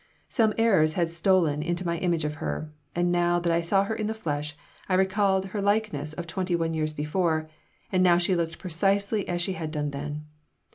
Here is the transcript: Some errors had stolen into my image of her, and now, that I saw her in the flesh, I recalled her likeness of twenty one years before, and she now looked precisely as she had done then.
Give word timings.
Some 0.29 0.55
errors 0.57 0.95
had 0.95 1.11
stolen 1.11 1.61
into 1.61 1.85
my 1.85 1.99
image 1.99 2.25
of 2.25 2.37
her, 2.41 2.71
and 2.95 3.11
now, 3.11 3.37
that 3.37 3.53
I 3.53 3.61
saw 3.61 3.83
her 3.83 3.95
in 3.95 4.07
the 4.07 4.15
flesh, 4.15 4.57
I 4.89 4.95
recalled 4.95 5.45
her 5.45 5.61
likeness 5.61 6.13
of 6.13 6.25
twenty 6.25 6.55
one 6.55 6.73
years 6.73 6.91
before, 6.91 7.47
and 7.91 8.01
she 8.19 8.31
now 8.33 8.37
looked 8.39 8.57
precisely 8.57 9.27
as 9.27 9.43
she 9.43 9.53
had 9.53 9.69
done 9.69 9.91
then. 9.91 10.25